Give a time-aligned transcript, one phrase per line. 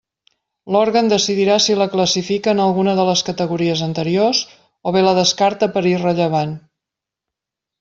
[0.75, 4.41] L'òrgan decidirà si la classifica en alguna de les categories anteriors,
[4.93, 6.59] o bé la descarta per irrellevant.